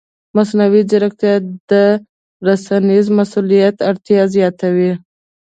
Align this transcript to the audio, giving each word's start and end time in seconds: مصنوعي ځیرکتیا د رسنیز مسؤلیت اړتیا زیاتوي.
مصنوعي 0.35 0.81
ځیرکتیا 0.89 1.35
د 1.71 1.73
رسنیز 2.47 3.05
مسؤلیت 3.19 3.75
اړتیا 3.89 4.21
زیاتوي. 4.35 4.91